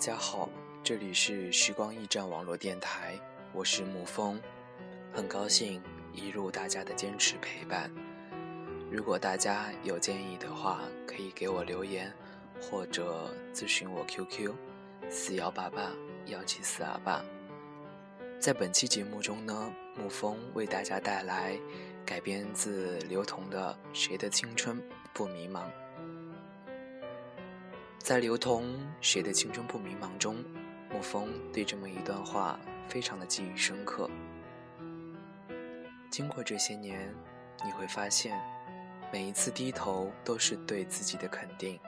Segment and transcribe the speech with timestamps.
[0.00, 0.48] 大家好，
[0.82, 3.20] 这里是时光驿站网络电台，
[3.52, 4.40] 我是沐风，
[5.12, 5.82] 很高兴
[6.14, 7.92] 一路大家的坚持陪伴。
[8.90, 12.10] 如果大家有建议的话，可以给我留言
[12.62, 14.54] 或者咨询我 QQ：
[15.10, 15.92] 四幺八八
[16.24, 17.22] 幺七四二八。
[18.38, 19.70] 在本期节目中呢，
[20.02, 21.60] 沐风为大家带来
[22.06, 25.64] 改编自刘同的《谁的青春不迷茫》。
[28.02, 28.64] 在刘同
[29.02, 30.42] 《谁的青春不迷茫》中，
[30.90, 34.10] 沐风对这么一段话非常的记忆深刻。
[36.10, 37.14] 经过这些年，
[37.62, 38.40] 你会发现，
[39.12, 41.78] 每一次低头都是对自己的肯定。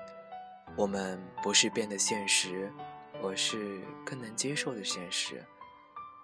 [0.77, 2.71] 我们不是变得现实，
[3.23, 5.43] 而是更能接受的现实。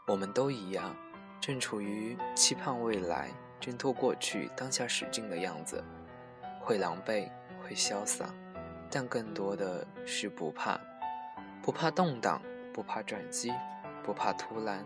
[0.07, 0.95] 我们都一样，
[1.41, 5.83] 正处于期盼未来、挣脱过去、当下使劲的样子，
[6.61, 7.31] 会狼狈，
[7.63, 8.33] 会潇洒。
[8.91, 10.81] 但更多的是不怕，
[11.63, 12.41] 不怕动荡，
[12.73, 13.53] 不怕转机，
[14.03, 14.85] 不怕突然。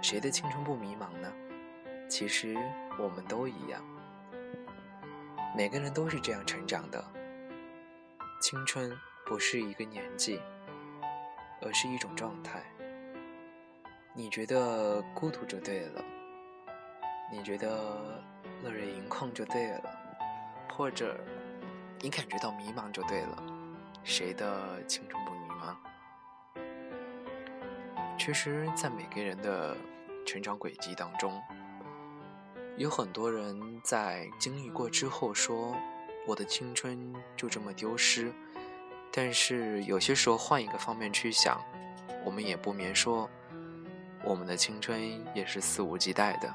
[0.00, 1.32] 谁的青春不迷茫呢？
[2.08, 2.56] 其实
[2.98, 3.84] 我们都一样，
[5.56, 7.04] 每个人都是这样成长的。
[8.40, 10.40] 青春不是一个年纪，
[11.60, 12.62] 而是一种状态。
[14.14, 16.04] 你觉得孤独就对了，
[17.30, 18.22] 你觉得
[18.62, 19.98] 热泪盈眶就对了，
[20.72, 21.16] 或者。
[22.02, 23.42] 你感觉到迷茫就对了，
[24.02, 25.76] 谁的青春不迷茫？
[28.18, 29.76] 其实，在每个人的
[30.24, 31.38] 成长轨迹当中，
[32.78, 35.76] 有很多人在经历过之后说
[36.26, 38.32] ：“我的青春就这么丢失。”
[39.12, 41.60] 但是有些时候换一个方面去想，
[42.24, 43.28] 我们也不免说，
[44.24, 46.54] 我们的青春也是肆无忌惮的。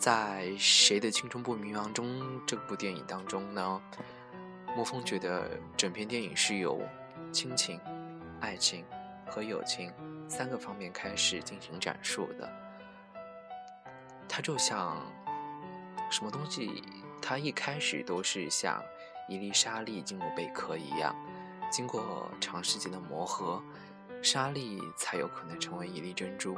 [0.00, 3.82] 在《谁的青春不迷茫》中，这部电影当中呢，
[4.74, 6.80] 沐风觉得整篇电影是由
[7.30, 7.78] 亲情、
[8.40, 8.82] 爱情
[9.26, 9.92] 和友情
[10.26, 12.50] 三个方面开始进行阐述的。
[14.26, 14.96] 它就像
[16.10, 16.82] 什么东西，
[17.20, 18.82] 它一开始都是像
[19.28, 21.14] 一粒沙粒进入贝壳一样，
[21.70, 23.62] 经过长时间的磨合，
[24.22, 26.56] 沙粒才有可能成为一粒珍珠。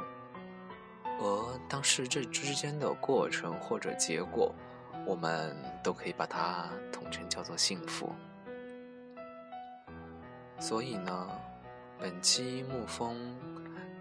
[1.23, 4.53] 和当时这之间的过程或者结果，
[5.05, 8.13] 我们都可以把它统称叫做幸福。
[10.59, 11.29] 所以呢，
[11.97, 13.33] 本期沐风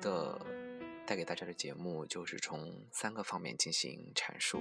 [0.00, 0.36] 的
[1.06, 4.60] 带给大家的节目就是从三个方面进行阐述。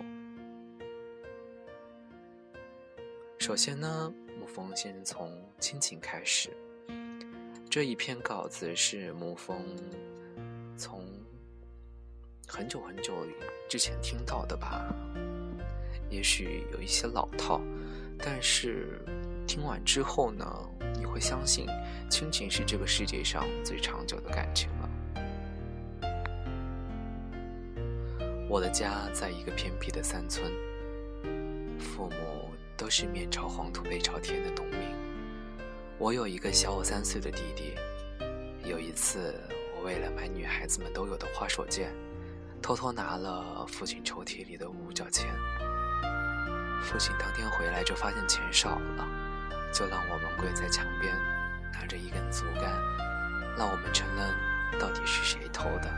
[3.39, 6.55] 首先呢，沐风先从亲情开始。
[7.71, 9.65] 这一篇稿子是沐风
[10.77, 11.20] 从。
[12.53, 13.25] 很久很久
[13.69, 14.93] 之前听到的吧，
[16.09, 17.61] 也许有一些老套，
[18.19, 19.01] 但是
[19.47, 20.45] 听完之后呢，
[20.99, 21.65] 你会相信
[22.09, 24.89] 亲情是这个世界上最长久的感情了。
[28.49, 30.51] 我的家在一个偏僻的山村，
[31.79, 34.77] 父母都是面朝黄土背朝天的农民。
[35.97, 37.75] 我有一个小我三岁的弟弟。
[38.69, 39.33] 有一次，
[39.73, 41.87] 我为了买女孩子们都有的花手绢。
[42.61, 45.35] 偷偷拿了父亲抽屉里的五角钱，
[46.81, 49.07] 父亲当天回来就发现钱少了，
[49.73, 51.13] 就让我们跪在墙边，
[51.73, 52.71] 拿着一根竹竿，
[53.57, 55.91] 让我们承认到底是谁偷的。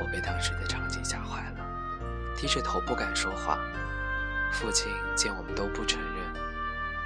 [0.00, 1.64] 我被当时的场景吓坏了，
[2.36, 3.56] 低着头不敢说话。
[4.50, 6.42] 父亲见我们都不承认，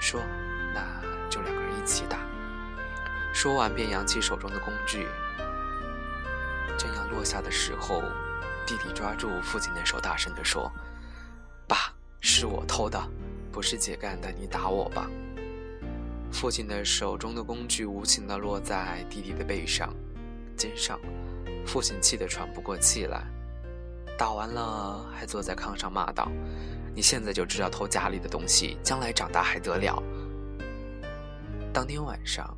[0.01, 0.23] 说
[0.75, 0.83] ：“那
[1.29, 2.19] 就两个人一起打。”
[3.33, 5.07] 说完便扬起手中的工具，
[6.79, 8.03] 正要落下的时候。
[8.69, 10.71] 弟弟抓住父亲的手，大声地说
[11.67, 11.91] ：“爸，
[12.21, 13.03] 是我偷的，
[13.51, 15.09] 不是姐干的，你打我吧。”
[16.31, 19.89] 父亲的手中的工具无情地落在弟弟的背上、
[20.55, 21.01] 肩上，
[21.65, 23.25] 父亲气得喘不过气来。
[24.19, 26.31] 打完了，还坐在炕上骂道
[26.95, 30.03] ：“你现在就知道偷家里的东西，将来长大还得了？”
[31.73, 32.55] 当天晚上，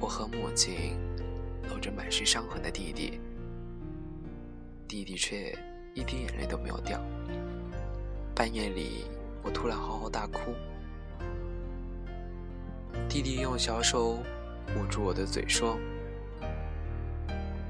[0.00, 0.98] 我和母亲
[1.70, 3.20] 搂着满是伤痕的弟弟。
[4.90, 5.56] 弟弟却
[5.94, 7.00] 一滴眼泪都没有掉。
[8.34, 9.04] 半夜里，
[9.40, 10.52] 我突然嚎啕大哭。
[13.08, 14.18] 弟弟用小手
[14.74, 15.78] 捂住我的嘴，说：“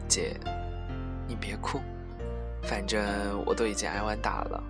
[0.09, 0.35] 姐，
[1.29, 1.79] 你别哭，
[2.63, 3.05] 反正
[3.45, 4.65] 我都已经挨完打了。”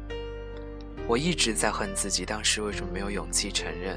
[1.06, 3.96] 我一直在恨自己当时为什么没有勇气承认。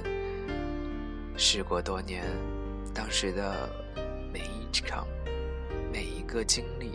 [1.36, 2.24] 事过多年，
[2.94, 3.68] 当时的
[4.32, 5.08] 每一场、
[5.92, 6.92] 每一个经历。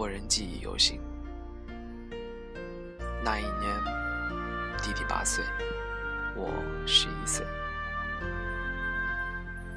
[0.00, 0.98] 我仍记忆犹新。
[3.22, 3.84] 那一年，
[4.82, 5.44] 弟弟八岁，
[6.34, 6.50] 我
[6.86, 7.46] 十一岁。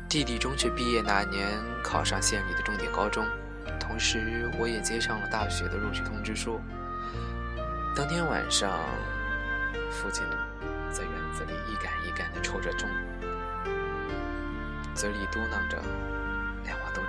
[0.07, 3.27] 弟弟中学毕业那年考上县里的重点高中，
[3.77, 6.61] 同时我也接上了大学的录取通知书。
[7.93, 8.79] 当天晚上，
[9.91, 10.23] 父亲
[10.89, 12.87] 在院子里一杆一杆地抽着钟，
[14.95, 15.83] 嘴里嘟囔着
[16.63, 17.01] ：“两娃都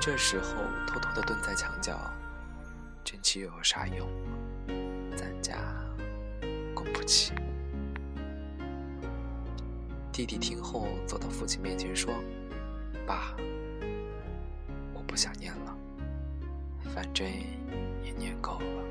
[0.00, 0.54] 这时候
[0.86, 1.98] 偷偷的蹲在墙角，
[3.04, 4.08] 争气又有啥用？
[5.16, 5.56] 咱家
[6.74, 7.32] 供不起。
[10.10, 12.12] 弟弟听后走到父亲面前说
[13.06, 13.34] ：“爸，
[14.92, 15.76] 我不想念了，
[16.94, 17.26] 反正
[18.02, 18.84] 也念够了。”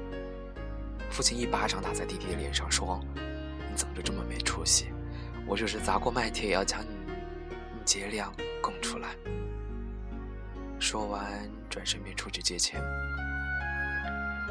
[1.11, 2.99] 父亲一巴掌打在弟弟的脸上说
[3.69, 4.87] ：“你怎么就这么没出息？
[5.45, 6.87] 我就是砸锅卖铁也要将你
[7.83, 9.09] 劫粮供出来。”
[10.91, 12.83] 说完，转身便出去借钱。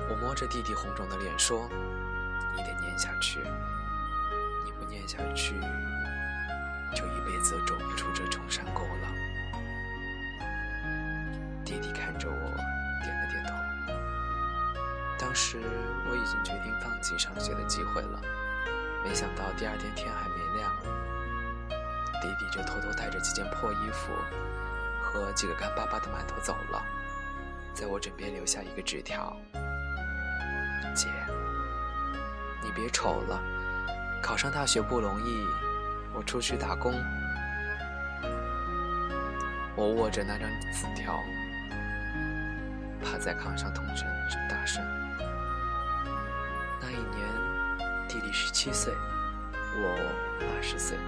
[0.08, 1.68] 我摸着弟弟红肿的脸说
[2.56, 3.38] ：“你得念下去，
[4.64, 5.52] 你不念下去。”
[6.96, 9.08] 就一辈子走不出这重山沟了。
[11.62, 12.56] 弟弟看着我，
[13.04, 13.52] 点了点头。
[15.18, 15.58] 当时
[16.08, 18.18] 我已经决定放弃上学的机会了，
[19.04, 20.74] 没想到第二天天还没亮，
[22.22, 24.10] 弟弟就偷偷带着几件破衣服
[25.12, 26.82] 和几个干巴巴的馒头走了，
[27.74, 29.36] 在我枕边留下一个纸条
[30.94, 31.08] ：“姐，
[32.62, 33.42] 你别愁了，
[34.22, 35.44] 考上大学不容易。”
[36.12, 36.92] 我出去打工，
[39.76, 41.20] 我握着那张纸条，
[43.00, 44.08] 趴在炕上痛声
[44.48, 44.82] 大声。
[46.80, 48.92] 那一年，弟弟十七岁，
[49.52, 49.96] 我
[50.56, 50.98] 二十岁。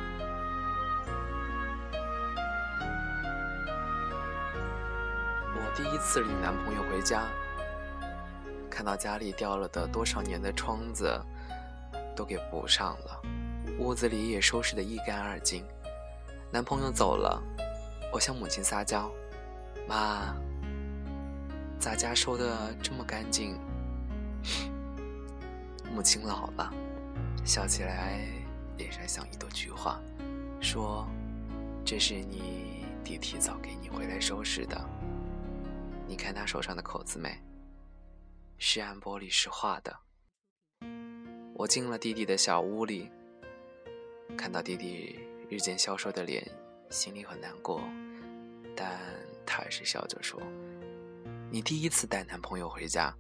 [5.83, 7.27] 第一次领男朋友回家，
[8.71, 11.21] 看到家里掉了的多少年的窗子，
[12.15, 13.21] 都给补上了。
[13.81, 15.65] 屋子里也收拾得一干二净。
[16.53, 17.43] 男朋友走了，
[18.13, 19.11] 我向母亲撒娇
[19.89, 20.37] ：“妈，
[21.81, 23.59] 咱家收的这么干净？”
[25.93, 26.73] 母亲老了，
[27.45, 28.21] 笑起来
[28.79, 30.01] 脸上像一朵菊花，
[30.61, 31.05] 说
[31.85, 34.81] ：“这是你弟提早给你回来收拾的。
[36.07, 37.31] 你看他手上的口子没？
[38.59, 39.97] 是按玻璃石画的。”
[41.55, 43.11] 我进了弟弟的小屋里。
[44.37, 45.19] 看到弟弟
[45.51, 46.43] 日渐消瘦的脸，
[46.89, 47.83] 心里很难过，
[48.75, 48.99] 但
[49.45, 50.41] 他还是笑着说
[51.53, 53.15] ：“你第一次带男朋友回家，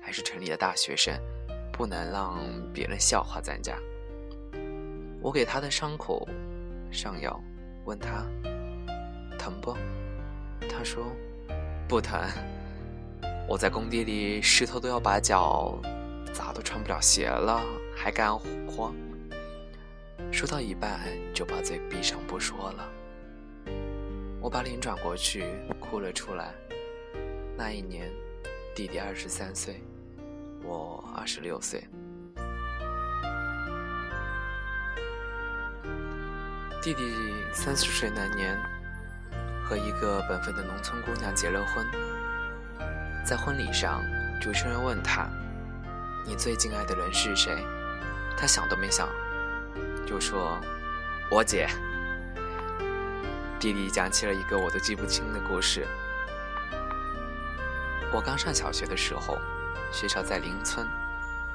[0.00, 1.14] 还是城里的大学生，
[1.70, 2.38] 不能让
[2.72, 3.76] 别人笑话咱家。”
[5.20, 6.26] 我给他的伤口
[6.90, 7.38] 上药，
[7.84, 8.26] 问他
[9.38, 9.76] 疼不？
[10.66, 11.04] 他说
[11.88, 12.20] 不疼。
[13.48, 15.78] 我在工地里，石头都要把脚
[16.32, 17.62] 砸都穿不了鞋了，
[17.94, 18.36] 还干
[18.66, 18.92] 活。
[20.32, 21.00] 说到一半，
[21.32, 22.88] 就把嘴闭上不说了。
[24.40, 25.44] 我把脸转过去，
[25.78, 26.52] 哭了出来。
[27.56, 28.10] 那一年，
[28.74, 29.80] 弟弟二十三岁，
[30.62, 31.86] 我二十六岁。
[36.82, 37.02] 弟弟
[37.52, 38.58] 三十岁那年，
[39.64, 41.86] 和一个本分的农村姑娘结了婚。
[43.24, 44.02] 在婚礼上，
[44.40, 45.28] 主持人问他
[46.26, 47.64] ：“你最敬爱的人是谁？”
[48.36, 49.08] 他想都没想。
[50.06, 50.60] 就说
[51.30, 51.66] ：“我姐。”
[53.58, 55.86] 弟弟讲起了一个我都记不清的故事。
[58.12, 59.38] 我刚上小学的时候，
[59.90, 60.86] 学校在邻村，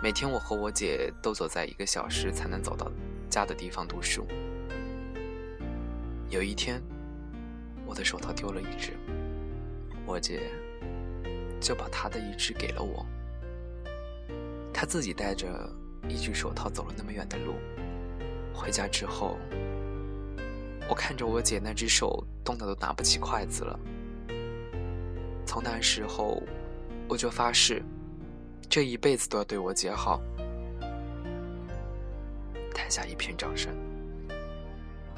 [0.01, 2.91] 每天我和我姐都走在一个小时才能走到
[3.29, 4.27] 家的地方读书。
[6.29, 6.81] 有一天，
[7.89, 8.93] 我的手套丢了一只，
[10.05, 10.51] 我姐
[11.59, 13.03] 就把她的一只给了我。
[14.71, 15.67] 她自己带着
[16.07, 17.55] 一只手套走了那么远的路。
[18.53, 19.39] 回家之后，
[20.87, 23.79] 我看着我姐那只手冻得都拿不起筷子了。
[25.47, 26.43] 从那时候，
[27.07, 27.81] 我就发誓，
[28.69, 30.21] 这一辈子都要对我姐好。
[32.71, 33.73] 台下一片掌声，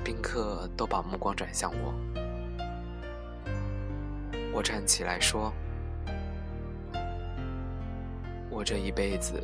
[0.06, 2.21] 宾客都把目光转向我。
[4.53, 5.51] 我站起来说
[8.51, 9.41] ：“我这一辈子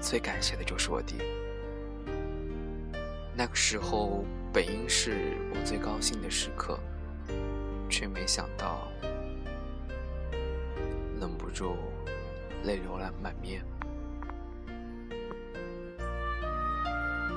[0.00, 1.16] 最感谢的就是我弟。”
[3.34, 6.78] 那个时候本应是我最高兴的时刻，
[7.88, 8.88] 却没想到，
[11.18, 11.76] 忍不住
[12.64, 13.64] 泪流了满面。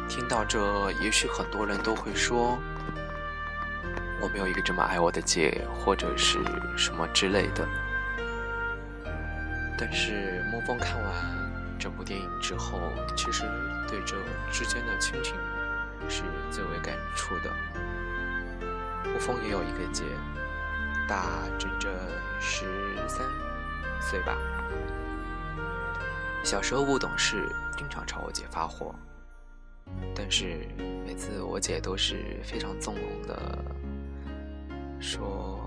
[0.09, 2.57] 听到这，也许很多人都会说，
[4.25, 6.39] 我没有一个这么爱我的姐，或者是
[6.75, 7.63] 什么之类的。
[9.77, 11.13] 但是沐风看完
[11.77, 12.79] 整部电影之后，
[13.15, 13.43] 其实
[13.87, 14.15] 对这
[14.51, 15.35] 之间的亲情。
[16.09, 17.51] 是最为感触的。
[19.03, 20.03] 沐风也有一个姐，
[21.07, 21.25] 大
[21.59, 21.91] 整整
[22.41, 22.65] 十
[23.07, 23.25] 三
[24.01, 24.35] 岁吧。
[26.43, 28.93] 小时候不懂事，经常朝我姐发火，
[30.15, 30.67] 但是
[31.05, 33.57] 每次我姐都是非常纵容的
[34.99, 35.59] 说：“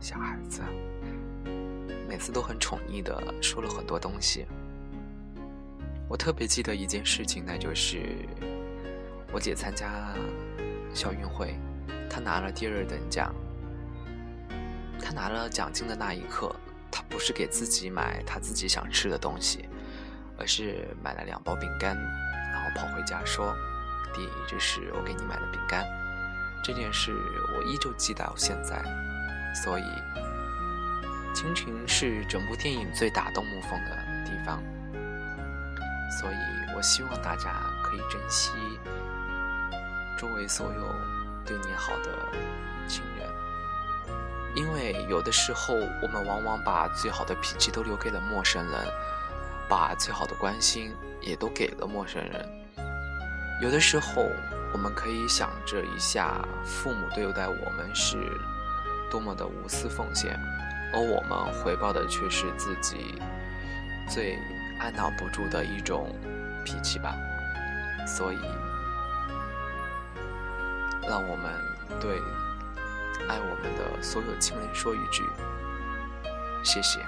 [0.00, 0.62] 小孩子。”
[2.08, 4.46] 每次都很宠溺的说了很多东西。
[6.08, 8.24] 我特别记得一件事情，那就是
[9.32, 10.14] 我姐参加
[10.94, 11.58] 校运会，
[12.08, 13.34] 她拿了第二等奖。
[15.02, 16.54] 她拿了奖金的那一刻，
[16.92, 19.68] 她不是给自己买她自己想吃的东西，
[20.38, 23.52] 而是买了两包饼干，然后跑回家说
[24.14, 25.84] ：“弟，这是我给你买的饼干。”
[26.62, 27.14] 这件事
[27.56, 28.82] 我依旧记到现在，
[29.64, 29.84] 所以。
[31.34, 33.90] 亲情是整部电影最打动沐风的
[34.24, 34.58] 地方，
[36.18, 38.52] 所以我希望大家可以珍惜
[40.16, 40.94] 周围所有
[41.44, 42.10] 对你好的
[42.88, 43.28] 亲人，
[44.54, 48.86] 因为有的时候我们往往把最好的脾气都留给了陌生人，
[49.68, 52.48] 把最好的关心也都给了陌生人。
[53.60, 54.26] 有的时候
[54.72, 58.18] 我们可以想着一下，父母对待我们是
[59.10, 60.38] 多么的无私奉献。
[60.92, 63.20] 而我们回报的却是自己
[64.08, 64.38] 最
[64.78, 66.14] 按捺不住的一种
[66.64, 67.14] 脾气吧，
[68.06, 68.38] 所以，
[71.08, 71.52] 让我们
[72.00, 72.20] 对
[73.28, 75.24] 爱我们的所有亲人说一句：
[76.62, 77.00] 谢谢。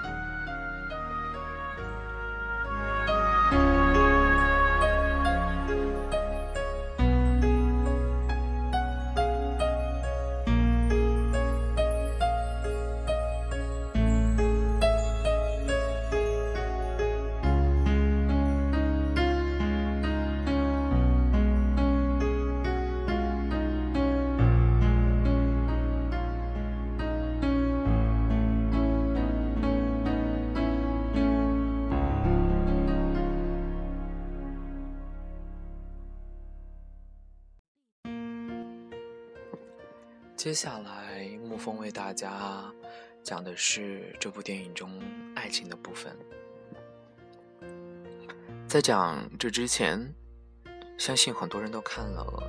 [40.49, 42.73] 接下来，沐风为大家
[43.23, 44.91] 讲的是这部电影中
[45.37, 46.17] 爱情的部分。
[48.67, 50.11] 在讲这之前，
[50.97, 52.43] 相信很多人都看了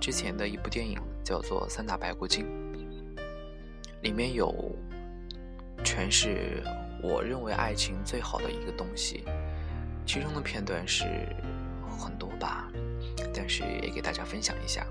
[0.00, 2.46] 之前的一部电影，叫做《三打白骨精》，
[4.02, 4.54] 里面有
[5.84, 6.62] 诠释
[7.02, 9.24] 我认为爱情最好的一个东西。
[10.06, 11.04] 其中的片段是
[11.98, 12.70] 很多吧，
[13.34, 14.86] 但是也给大家分享一下。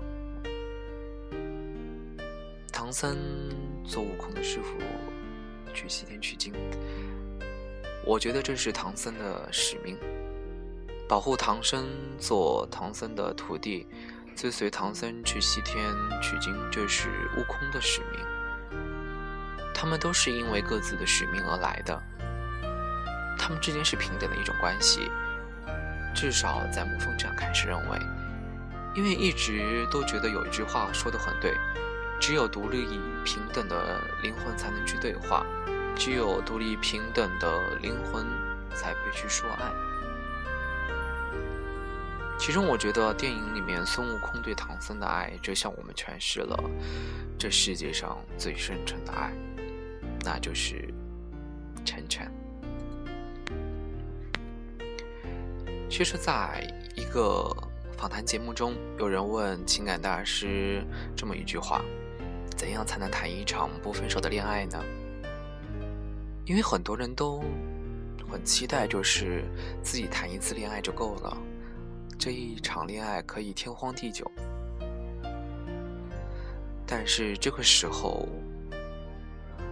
[2.94, 3.18] 唐僧
[3.84, 4.78] 做悟空的师傅
[5.74, 6.52] 去西天取经，
[8.06, 9.98] 我觉得这是唐僧的使命。
[11.08, 11.88] 保护唐僧
[12.20, 13.84] 做唐僧的徒弟，
[14.36, 18.20] 追随唐僧去西天取经，这是悟空的使命。
[19.74, 22.00] 他们都是因为各自的使命而来的，
[23.36, 25.10] 他们之间是平等的一种关系。
[26.14, 27.98] 至少在沐风这样开始认为，
[28.94, 31.58] 因为一直都觉得有一句话说的很对。
[32.20, 32.86] 只有独立
[33.24, 35.44] 平等的灵魂才能去对话，
[35.94, 38.24] 只有独立平等的灵魂
[38.74, 39.70] 才配去说爱。
[42.38, 46.58] 其中，我觉得电影里面孙悟空对唐僧的爱，就向我们诠释了
[47.38, 49.32] 这世界上最深沉的爱，
[50.24, 50.92] 那就是
[51.84, 52.30] 沉沉。
[55.88, 56.66] 其实，在
[56.96, 57.54] 一个
[57.96, 60.82] 访谈节目中，有人问情感大师
[61.16, 61.82] 这么一句话。
[62.56, 64.82] 怎样才能谈一场不分手的恋爱呢？
[66.44, 67.42] 因为很多人都
[68.30, 69.44] 很期待，就是
[69.82, 71.36] 自己谈一次恋爱就够了，
[72.18, 74.30] 这一场恋爱可以天荒地久。
[76.86, 78.28] 但是这个时候，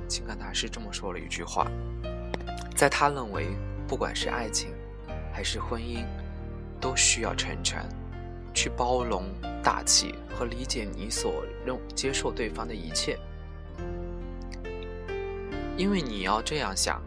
[0.08, 1.70] 情感大师这么说了一句话，
[2.74, 3.48] 在他认为，
[3.86, 4.70] 不管是爱情
[5.32, 6.04] 还是婚姻，
[6.80, 7.86] 都需要成全。
[8.54, 9.24] 去包容、
[9.62, 13.18] 大气和理解你所认接受对方的一切，
[15.76, 17.00] 因为你要这样想，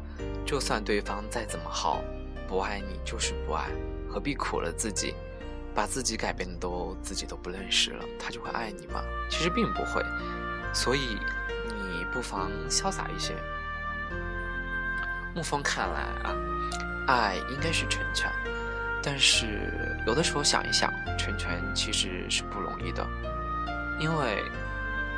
[0.46, 2.02] 就算对方再怎么好，
[2.48, 3.70] 不爱你就是不爱，
[4.10, 5.14] 何必苦了自己，
[5.74, 9.04] 把自己改变的都自己都不认识了，他就会爱你吗？
[9.30, 10.02] 其实并不会，
[10.74, 11.18] 所以
[11.68, 13.34] 你不妨潇洒一些。
[15.36, 16.34] 沐风看来啊，
[17.08, 18.32] 爱应该是成全。
[19.06, 19.72] 但是
[20.08, 23.08] 有的时候想一想，成全其实是不容易的，
[24.00, 24.44] 因为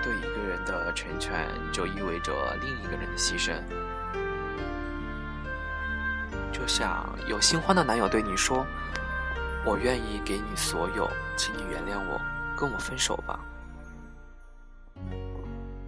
[0.03, 3.53] 对一个人的成全，就意味着另一个人的牺牲。
[6.51, 8.65] 就像有新欢的男友对你说
[9.63, 12.19] ：“我愿意给你所有，请你原谅我。”
[12.59, 13.39] 跟我分手吧。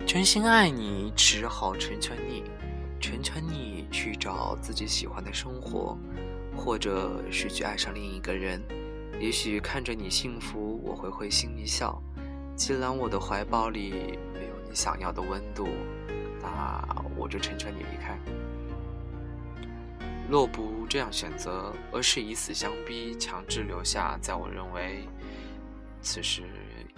[0.08, 2.44] 真心爱你，只好成全你，
[3.02, 5.98] 成全你去找自己喜欢的生活，
[6.60, 8.62] 或者是去爱上另一个人。
[9.20, 12.02] 也许看着你幸福，我会会心一笑。
[12.56, 15.68] 既然我的怀抱里没有你想要的温度，
[16.42, 16.86] 那
[17.18, 18.18] 我就成全你离开。
[20.30, 25.08] 若不这样选择，而是以死相逼，强制留下，在我认为，
[26.02, 26.44] 此时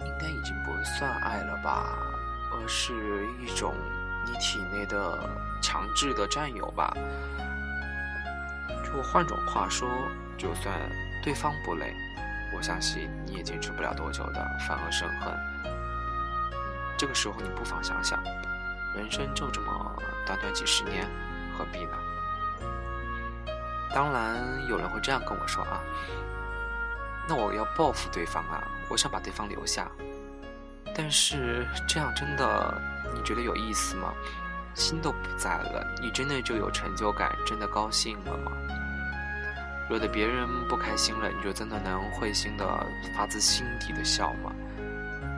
[0.00, 1.96] 应该已经不算爱了吧，
[2.52, 3.72] 而是一种
[4.26, 5.18] 你体内的
[5.62, 6.94] 强制的占有吧。
[8.92, 9.88] 如果换种话说，
[10.36, 10.78] 就算
[11.22, 11.96] 对方不累，
[12.54, 15.34] 我相信你也坚持不了多久的，反而生恨。
[16.98, 18.22] 这个时候，你不妨想想，
[18.94, 19.96] 人生就这么
[20.26, 21.08] 短短几十年，
[21.56, 21.96] 何必呢？
[23.94, 24.36] 当然，
[24.68, 25.80] 有人会这样跟我说啊，
[27.26, 29.90] 那我要报复对方啊，我想把对方留下。
[30.94, 32.78] 但是这样真的
[33.14, 34.12] 你觉得有意思吗？
[34.74, 38.52] 心都不在了，你真的就有成就感，真的高兴了吗？
[39.88, 42.86] 惹得别人不开心了，你就真的能会心的
[43.16, 44.52] 发自心底的笑吗？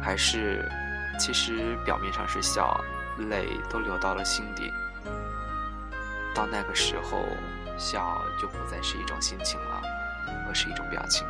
[0.02, 0.70] 还是
[1.18, 2.78] 其实表面上是笑，
[3.30, 4.70] 泪都流到了心底？
[6.34, 7.24] 到那个时候。
[7.76, 9.82] 笑就不再是一种心情了，
[10.46, 11.26] 而是一种表情。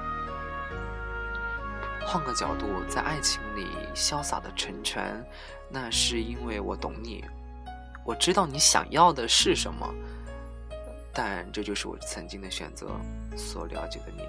[2.04, 5.24] 换个角度，在爱情里潇洒的成全，
[5.70, 7.24] 那是因为我懂你，
[8.04, 9.88] 我知道你想要的是什么。
[11.14, 12.90] 但这就是我曾经的选择，
[13.36, 14.24] 所了解的你，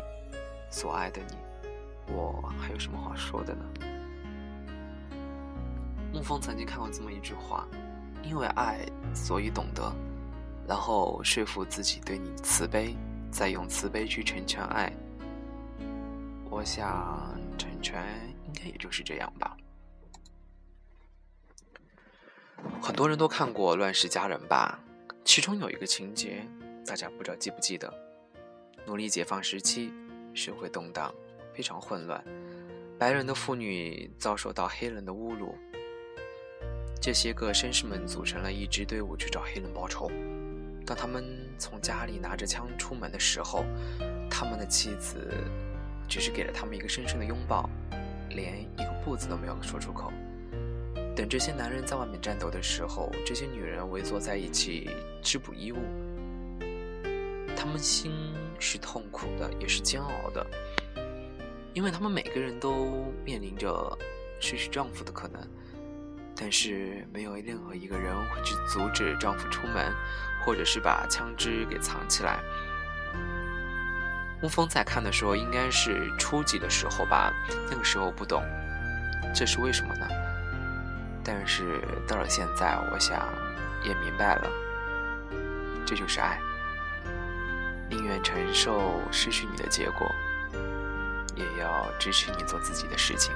[0.69, 1.35] 所爱的你，
[2.13, 3.65] 我还有什么话说的呢？
[6.13, 7.67] 沐风曾经看过这么一句话：
[8.21, 8.79] 因为爱，
[9.15, 9.91] 所以懂得。
[10.67, 12.95] 然后说服自己对你慈悲，
[13.31, 14.93] 再用慈悲去成全爱。
[16.51, 18.05] 我想成全
[18.45, 19.57] 应该也就是这样吧。
[22.79, 24.79] 很多人都看过《乱世佳人》吧？
[25.23, 26.47] 其中有一个情节，
[26.85, 27.91] 大家不知道记不记得？
[28.85, 29.91] 奴隶解放时期，
[30.35, 31.11] 社会动荡，
[31.51, 32.23] 非常混乱，
[32.99, 35.55] 白人的妇女遭受到黑人的侮辱。
[37.01, 40.11] 这些个绅士们组成了一支队伍去找黑人报仇。
[40.85, 41.25] 当他们
[41.57, 43.65] 从家里拿着枪出门的时候，
[44.29, 45.33] 他们的妻子
[46.07, 47.67] 只是给了他们一个深深的拥抱，
[48.29, 50.13] 连一个不字都没有说出口。
[51.15, 54.87] 等这些男人在外面战斗的时候，这些女人围坐在一起
[55.23, 55.77] 织补衣物。
[57.65, 58.13] 他们心
[58.59, 60.45] 是痛苦的，也是煎熬的，
[61.73, 63.97] 因为他们每个人都面临着
[64.39, 65.41] 失去丈夫的可能。
[66.37, 69.91] 但是没有任何一个人会去阻止丈夫出门，
[70.45, 72.39] 或者是把枪支给藏起来。
[74.43, 77.33] 沐风在看的时候，应该是初级的时候吧，
[77.71, 78.43] 那个时候不懂，
[79.33, 80.07] 这是为什么呢？
[81.23, 83.27] 但是到了现在，我想
[83.83, 84.51] 也明白了，
[85.83, 86.37] 这就是爱，
[87.95, 90.11] 宁愿承受失去你的结果，
[91.33, 93.33] 也要支持你做自己的事情。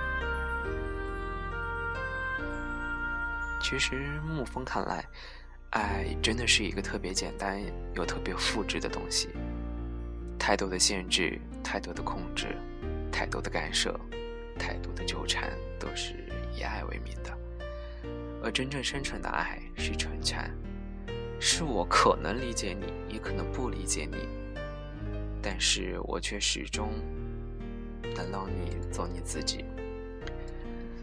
[3.61, 5.05] 其实，沐风看来，
[5.69, 7.61] 爱真的是一个特别简单
[7.93, 9.29] 又特别复制的东西。
[10.37, 12.57] 太多的限制，太多的控制，
[13.09, 13.97] 太多的干涉，
[14.57, 16.15] 太多的纠缠，都是
[16.53, 17.31] 以爱为名的。
[18.43, 20.51] 而真正深沉的爱是成全，
[21.39, 24.27] 是我可能理解你，也可能不理解你，
[25.41, 26.89] 但是我却始终
[28.15, 29.65] 能让你做你自己。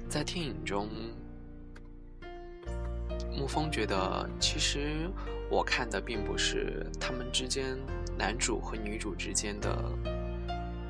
[0.09, 0.89] 在电影中。
[3.39, 5.11] 沐风觉得，其实
[5.51, 7.77] 我看的并不是他们之间
[8.17, 9.79] 男主和女主之间的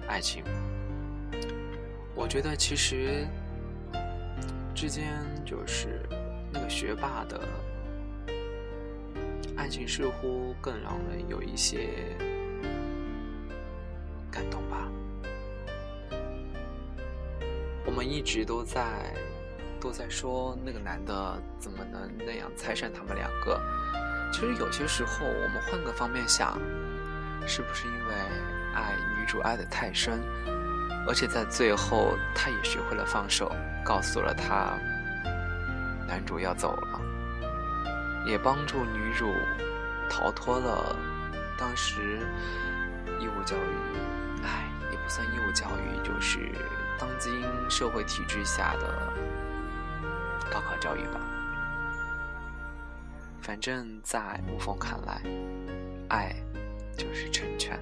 [0.06, 0.44] 爱情。
[2.14, 3.26] 我觉得其实
[4.76, 5.04] 之间
[5.44, 6.00] 就是
[6.52, 7.40] 那个学霸的
[9.56, 11.88] 爱情，似乎更让人有一些
[14.30, 14.88] 感动吧。
[17.84, 18.84] 我们一直都在。
[19.78, 23.60] 都在说那个男的怎么能那样拆散他们两个？
[24.32, 26.58] 其实有些时候，我们换个方面想，
[27.46, 28.14] 是不是因为
[28.74, 30.18] 爱女主爱的太深，
[31.06, 34.72] 而且在最后他也学会了放手，告诉了他
[36.08, 37.00] 男主要走了，
[38.26, 39.30] 也帮助女主
[40.08, 40.96] 逃脱了
[41.56, 42.26] 当时
[43.20, 46.50] 义务教育，哎，也不算义务教育，就是
[46.98, 49.12] 当今社会体制下的。
[50.48, 51.20] 高考教育吧，
[53.42, 55.20] 反正在沐风看来，
[56.08, 56.36] 爱
[56.96, 57.76] 就是成全。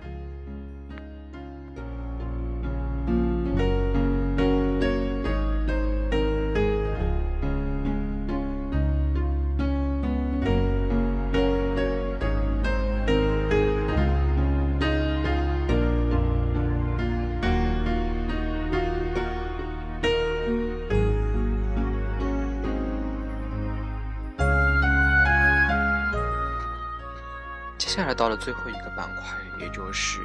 [28.24, 30.22] 到了最后一个板块，也就是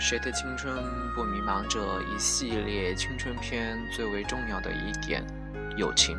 [0.00, 0.74] 谁的青春
[1.14, 5.22] 不迷茫这一系列青春片最为重要的一点——
[5.76, 6.16] 友情。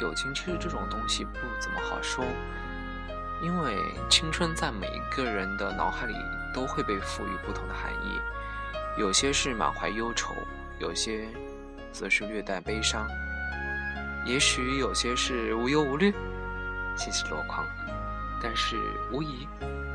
[0.00, 2.24] 友情其实这种东西不怎么好说，
[3.42, 3.76] 因为
[4.08, 6.14] 青春在每一个人的脑海里
[6.54, 8.18] 都会被赋予不同的含义，
[8.96, 10.34] 有些是满怀忧愁，
[10.78, 11.28] 有些
[11.92, 13.06] 则是略带悲伤，
[14.24, 16.14] 也许有些是无忧无虑、
[16.96, 17.66] 欣喜若狂。
[18.42, 18.76] 但是
[19.12, 19.46] 无疑，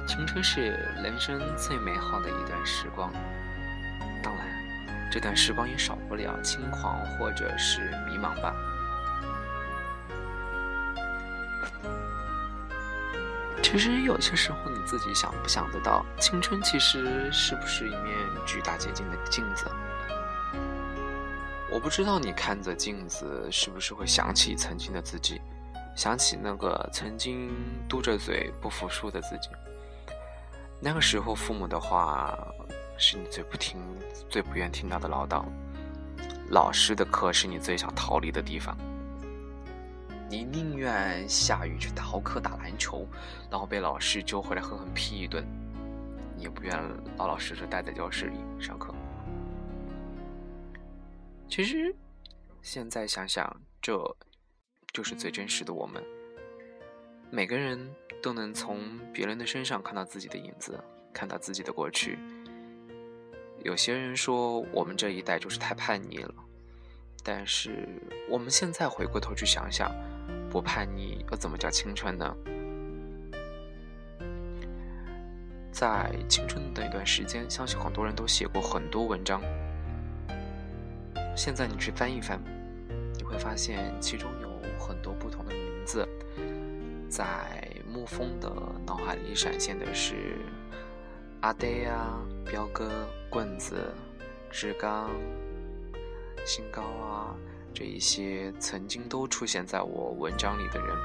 [0.06, 3.12] 青春是人生最美好的一段时光。
[4.22, 4.46] 当然，
[5.12, 8.54] 这段时光也少不了轻狂或者是迷茫吧。
[13.64, 19.66] 其实有些时候，你自己想不想得到，青春其实是不是一面巨大洁净的镜子？
[21.72, 25.42] 我不知道你看着镜子，是不是会想起曾经的自己，
[25.96, 27.52] 想起那个曾经
[27.90, 29.50] 嘟着嘴不服输的自己。
[30.80, 32.38] 那个时候，父母的话
[32.98, 33.80] 是你最不听、
[34.30, 35.44] 最不愿听到的唠叨，
[36.50, 38.78] 老师的课是你最想逃离的地方。
[40.30, 43.06] 你宁愿下雨去逃课打篮球，
[43.50, 45.46] 然后被老师揪回来狠狠批一顿，
[46.38, 46.74] 你也不愿
[47.18, 48.95] 老老实实待在教室里上课。
[51.56, 51.96] 其实，
[52.62, 53.50] 现在想想，
[53.82, 53.98] 这
[54.92, 56.04] 就是最真实的我们。
[57.32, 57.80] 每个人
[58.22, 60.78] 都能从别人的身上看到自己的影子，
[61.14, 62.20] 看到自己的过去。
[63.64, 66.36] 有些人说我们这一代就是太叛逆了，
[67.24, 67.88] 但是
[68.30, 69.96] 我们现在回过头去想想。
[70.50, 72.36] 不叛逆又怎么叫青春呢？
[75.72, 79.42] 在青春的那段时间，相信很多人都写过很多文章。
[81.36, 82.40] 现在你去翻一翻，
[83.18, 86.08] 你会发现其中有很多不同的名字。
[87.10, 87.26] 在
[87.94, 88.50] 沐风的
[88.86, 90.38] 脑海里闪现的是
[91.42, 92.90] 阿呆啊、彪哥、
[93.30, 93.94] 棍子、
[94.50, 95.12] 志刚、
[96.46, 97.36] 新高啊。
[97.74, 100.96] 这一些曾经都出现在我文章里的人，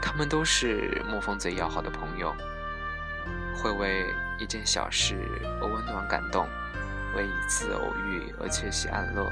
[0.00, 2.32] 他们都是沐风最要好的朋友，
[3.56, 4.06] 会为
[4.38, 5.16] 一件小事
[5.60, 6.46] 而温暖感动，
[7.16, 9.24] 为一次偶遇而窃喜安乐，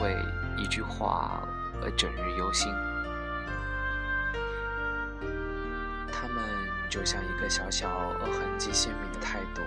[0.00, 0.16] 为
[0.56, 1.42] 一句话
[1.82, 2.72] 而整日忧心。
[6.10, 6.44] 他们
[6.90, 7.88] 就像一个小小
[8.20, 9.62] 而痕迹鲜明的态度。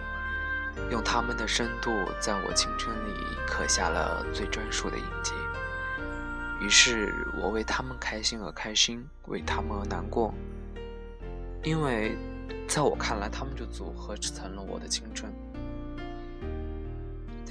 [0.90, 3.14] 用他们的深度，在我青春里
[3.46, 5.34] 刻下了最专属的印记。
[6.62, 10.34] 于是我为他们开心而开心，为他们而难过。
[11.64, 12.18] 因为
[12.68, 15.32] 在我看来，他们就组合成了我的青春。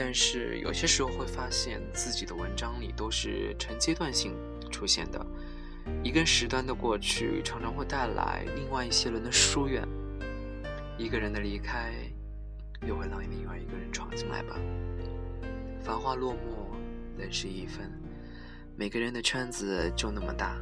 [0.03, 4.35] 但是有些时候会发现，自己的文章里都是成阶段性
[4.71, 5.27] 出现的，
[6.03, 9.87] 一个时段的过去，常常会带来另外一些人的疏远，
[10.97, 11.93] 一个人的离开。
[12.87, 14.57] 又会让另外一个人闯进来吧。
[15.85, 16.71] 繁花落幕，
[17.19, 17.93] 人事已分。
[18.75, 20.57] 每个人的圈子就那么大，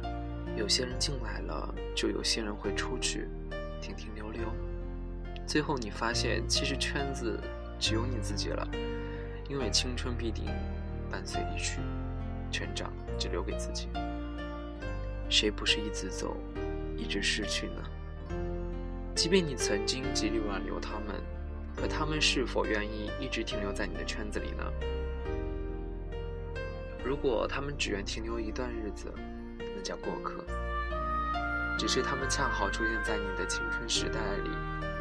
[0.57, 3.29] 有些人进来了，就有些人会出去，
[3.81, 4.41] 停停留留。
[5.47, 7.39] 最后你发现，其实圈子
[7.79, 8.67] 只有你自己了，
[9.49, 10.45] 因为青春必定
[11.11, 11.79] 伴随离去，
[12.51, 13.89] 成长只留给自己。
[15.29, 16.37] 谁不是一直走，
[16.95, 17.83] 一直失去呢？
[19.15, 21.19] 即便你曾经极力挽留他们。
[21.75, 24.63] 可他们是否愿意一直停留在你的圈子里呢？
[27.05, 29.13] 如果他们只愿停留一段日子，
[29.57, 30.43] 那叫过客。
[31.77, 34.49] 只是他们恰好出现在你的青春时代里，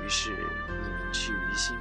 [0.05, 1.75] 于是你铭记于心。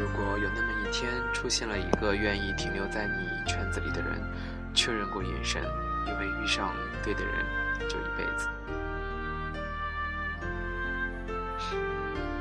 [0.00, 4.18] 如果有那么一天出现了一个愿意停留在你圈子里的人，
[4.72, 5.62] 确认过眼神，
[6.06, 7.44] 因为遇上对的人
[7.80, 8.48] 就一辈子。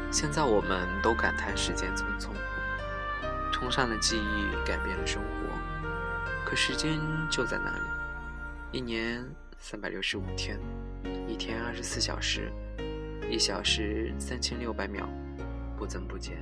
[0.10, 2.30] 现在我们都感叹时间匆匆，
[3.52, 5.28] 冲上了记忆，改变了生活。
[6.46, 6.98] 可时间
[7.30, 7.84] 就在那里，
[8.72, 9.22] 一年
[9.58, 10.58] 三百六十五天，
[11.28, 12.50] 一天二十四小时，
[13.30, 15.08] 一小时三千六百秒，
[15.78, 16.38] 不增不减，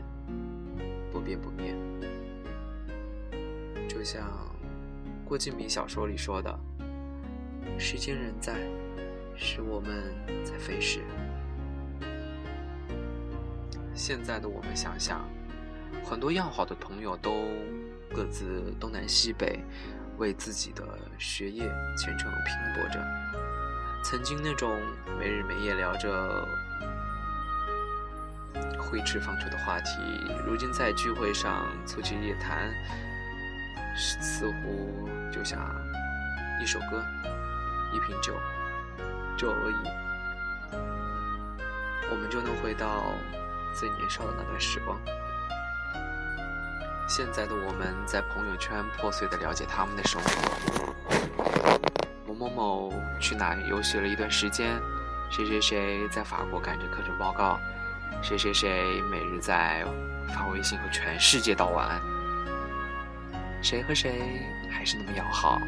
[1.18, 1.74] 不变不灭。
[3.90, 4.24] 就像
[5.26, 6.60] 郭敬明小说里说的
[7.80, 8.54] ：“时间仍在，
[9.36, 10.14] 是我们
[10.46, 11.02] 在飞逝。”
[13.96, 15.28] 现在的我们想想，
[16.06, 17.48] 很多要好的朋友都
[18.14, 19.60] 各自东南西北，
[20.20, 20.84] 为自己的
[21.18, 21.64] 学业
[21.98, 23.04] 前程拼搏着。
[24.04, 24.80] 曾经那种
[25.18, 26.48] 没日没夜聊着
[28.80, 29.92] 挥斥方遒的话题，
[30.46, 32.74] 如今在聚会上促膝夜谈，
[33.96, 35.60] 似乎就像
[36.62, 37.04] 一首歌，
[37.94, 38.34] 一瓶酒，
[39.36, 39.76] 就而已，
[42.10, 43.04] 我们就能回到
[43.78, 44.98] 最年少的那段时光。
[47.10, 51.80] 现在的我们在朋友圈破碎的了解他们的生活，
[52.28, 54.82] 某某某去哪游学了一段时间，
[55.30, 57.60] 谁谁谁在法国赶着课程报告，
[58.22, 59.86] 谁谁谁每日在
[60.28, 62.02] 发微信和全世界道晚安，
[63.64, 65.60] 谁和谁还是那么要好。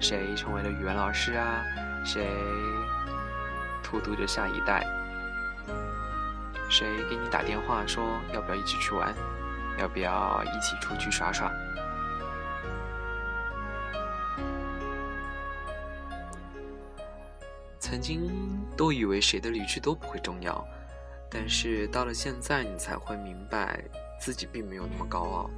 [0.00, 1.62] 谁成为了语文老师啊？
[2.04, 2.26] 谁
[3.82, 4.84] 荼毒着下一代？
[6.68, 9.14] 谁给你打电话说要不要一起去玩？
[9.78, 11.52] 要不要一起出去耍耍？
[17.78, 18.30] 曾经
[18.76, 20.66] 都以为谁的离去都不会重要，
[21.34, 23.82] 但是到了现在，你才会明白
[24.20, 25.50] 自己并没有那么高傲。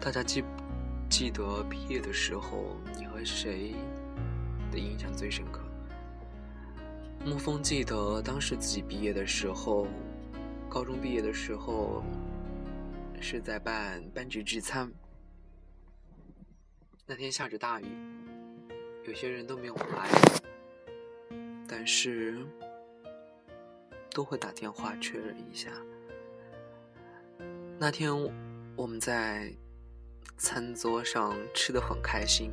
[0.00, 0.42] 大家记
[1.10, 3.74] 记得毕业的时候，你和谁
[4.72, 5.60] 的印象最深刻？
[7.26, 9.86] 沐风记得当时自己毕业的时候，
[10.70, 12.02] 高中毕业的时候
[13.20, 14.90] 是在办班级聚餐。
[17.06, 17.84] 那天下着大雨，
[19.06, 20.08] 有些人都没有来，
[21.68, 22.38] 但是
[24.10, 25.70] 都会打电话确认一下。
[27.78, 28.10] 那天
[28.76, 29.52] 我们在。
[30.36, 32.50] 餐桌上吃的很开心，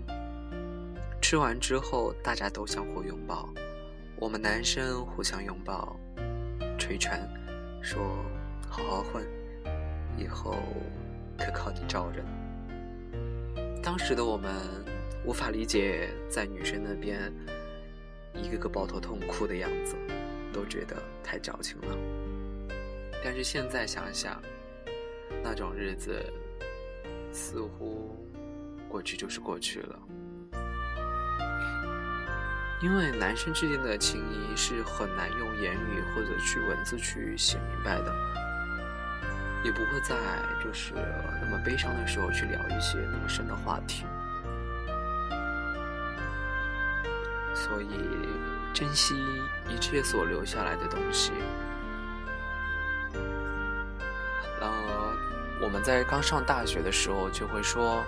[1.19, 3.49] 吃完之后大家都相互拥抱，
[4.17, 5.97] 我们男生互相拥抱，
[6.77, 7.27] 捶拳，
[7.81, 7.99] 说
[8.69, 9.25] 好好混，
[10.15, 10.55] 以后
[11.39, 12.23] 可靠你罩着。
[13.81, 14.53] 当时的我们
[15.25, 17.33] 无法理解在女生那边
[18.33, 19.95] 一个个抱头痛哭的样子，
[20.53, 21.97] 都觉得太矫情了。
[23.23, 24.41] 但是现在想想，
[25.43, 26.23] 那种日子。
[27.33, 28.27] 似乎
[28.89, 29.99] 过去就是过去了，
[32.81, 38.13] 因为男生之间的情谊是很难用言语或者去文字去写明白的，
[39.63, 40.13] 也不会在
[40.61, 40.93] 就是
[41.41, 44.03] 那么悲伤的时候去聊一些那么深的话题，
[47.71, 47.87] 所以
[48.73, 49.15] 珍惜
[49.69, 51.31] 一切所留下来的东西。
[54.59, 58.03] 然而我们在刚上大学的时候就会说，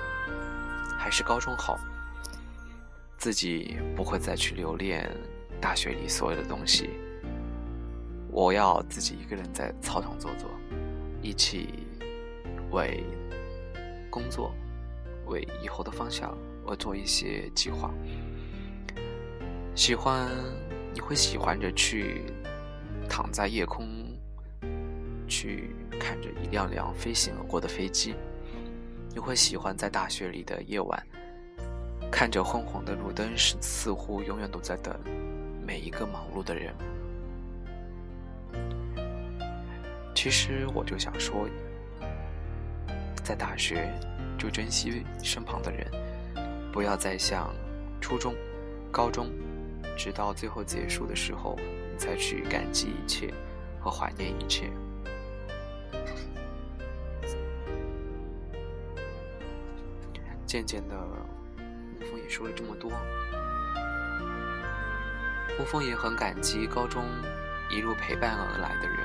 [1.00, 1.80] 还是高中好。
[3.18, 5.10] 自己不会再去留恋
[5.62, 6.90] 大学里所有的东西。
[8.30, 10.50] 我要自己一个人在操场坐坐，
[11.22, 11.88] 一起
[12.72, 13.02] 为
[14.10, 14.54] 工作、
[15.28, 17.94] 为以后的方向而做一些计划。
[19.76, 20.30] 喜欢，
[20.94, 22.22] 你会喜欢着去
[23.10, 23.88] 躺在夜空。
[25.26, 28.14] 去看着一辆辆飞行而过的飞机，
[29.10, 31.08] 你会喜欢在大学里的夜晚，
[32.12, 34.96] 看着昏黄的路灯，似似乎永远都在等
[35.66, 36.76] 每一个忙碌的人。
[40.14, 41.50] 其实我就想说，
[43.24, 43.92] 在大学
[44.38, 45.90] 就珍惜身旁的人，
[46.72, 47.52] 不要再像
[48.00, 48.36] 初中、
[48.92, 49.32] 高中，
[49.98, 51.58] 直到最后结束的时候，
[51.92, 53.34] 你才去感激一切
[53.80, 54.70] 和怀念一切。
[60.46, 60.96] 渐渐的，
[62.00, 62.92] 沐风也说了这么多。
[65.58, 67.04] 沐风也很感激高中
[67.72, 68.98] 一路陪伴而来的人，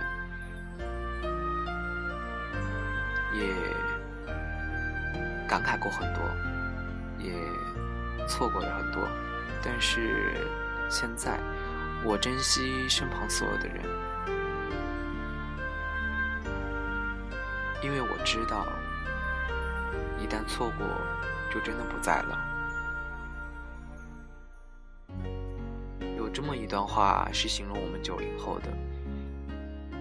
[3.34, 3.54] 也
[5.46, 6.22] 感慨过很多，
[7.18, 7.32] 也
[8.26, 9.08] 错过了很多。
[9.62, 10.46] 但是
[10.88, 11.38] 现在，
[12.04, 13.84] 我珍惜身旁所有的人，
[17.82, 18.66] 因为我知道，
[20.18, 20.86] 一旦错过。
[21.50, 22.38] 就真的不在了。
[26.14, 28.68] 有这么一段话是形容我们九零后的：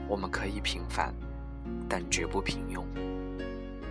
[0.09, 1.13] 我们可以平凡，
[1.87, 2.83] 但绝不平庸；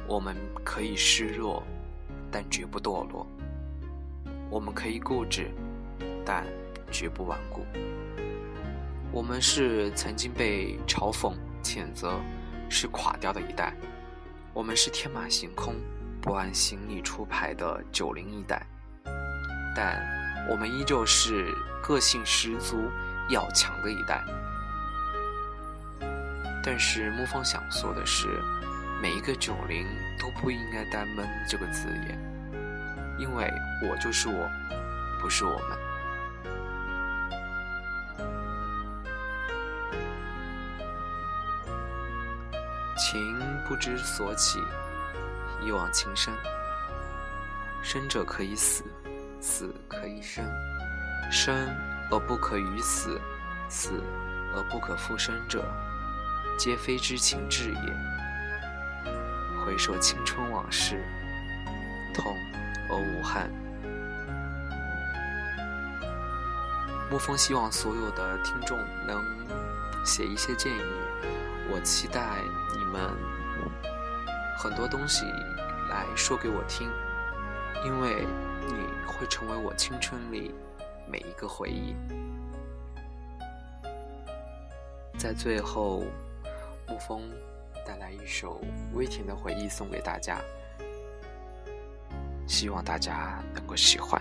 [0.07, 1.63] 我们可以示弱，
[2.31, 3.27] 但绝不堕落；
[4.51, 5.51] 我们可以固执，
[6.27, 6.45] 但
[6.91, 7.67] 绝不顽固。
[9.13, 12.21] 我们是曾经被嘲讽、谴责、
[12.69, 13.75] 是垮掉的一代，
[14.53, 15.75] 我们是天马行空。
[16.19, 18.67] 不按行李出牌的九零一代，
[19.77, 20.05] 但
[20.51, 22.91] 我们依旧是个性十足、
[23.31, 24.25] 要强的一代。
[26.65, 28.27] 但是沐风想说的是，
[29.01, 29.87] 每一个九零
[30.19, 32.19] 都不应该带“闷”这个字眼，
[33.21, 33.49] 因为
[33.89, 34.51] 我就是我，
[35.23, 35.86] 不是我们。
[42.97, 44.59] 情不知所起。
[45.63, 46.35] 一往情深。
[47.83, 48.85] 生者可以死，
[49.41, 50.45] 死可以生，
[51.31, 51.55] 生
[52.11, 53.21] 而不可与死，
[53.69, 54.03] 死
[54.55, 55.65] 而不可复生者，
[56.59, 57.97] 皆非知情志也。
[59.65, 61.05] 回首青春往事，
[62.13, 62.35] 痛
[62.89, 63.51] 而无憾。
[67.11, 69.25] 沐风希望所有的听众能
[70.05, 70.83] 写一些建议，
[71.69, 72.41] 我期待
[72.79, 73.11] 你们
[74.57, 75.25] 很多东西
[75.91, 76.91] 来说给我听，
[77.85, 78.27] 因为
[78.67, 78.75] 你
[79.07, 80.55] 会成为我青春里
[81.07, 81.95] 每一个回忆。
[85.19, 86.05] 在最后，
[86.87, 87.23] 沐风
[87.87, 88.61] 带来一首
[88.95, 90.39] 微甜的回忆送给大家，
[92.47, 94.21] 希望大家能够喜欢。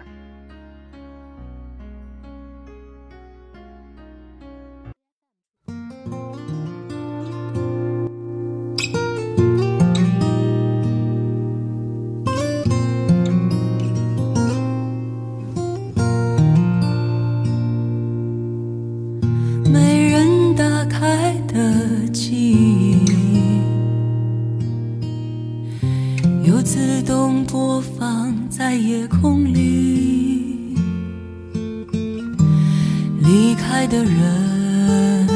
[33.26, 35.28] 离开的人，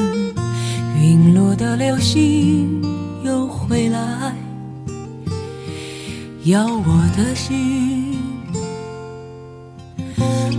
[1.02, 2.84] 陨落的流星
[3.24, 4.36] 又回来，
[6.44, 8.16] 要我的心。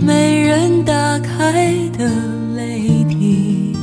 [0.01, 2.09] 没人打开的
[2.55, 3.73] 泪滴，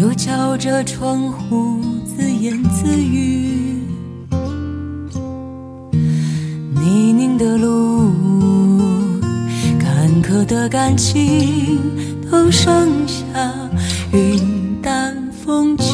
[0.00, 3.57] 又敲着窗户自言自语。
[10.38, 11.80] 有的感情
[12.30, 13.24] 都剩下
[14.12, 15.87] 云淡风轻，